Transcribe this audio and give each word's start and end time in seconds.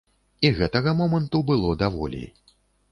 І 0.47 0.51
гэтага 0.59 0.95
моманту 1.03 1.43
было 1.53 1.79
даволі. 1.87 2.23